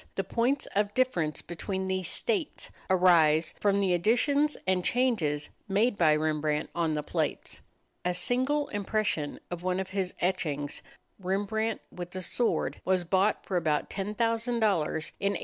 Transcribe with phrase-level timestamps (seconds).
[0.15, 6.15] The points of difference between these "states" arise from the additions and changes made by
[6.15, 7.61] Rembrandt on the plates.
[8.03, 10.81] A single impression of one of his etchings,
[11.19, 15.37] "Rembrandt with a Sword," was bought for about $10,000 in 1893.